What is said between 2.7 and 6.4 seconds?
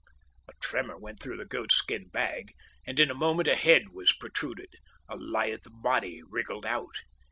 and in a moment a head was protruded. A lithe body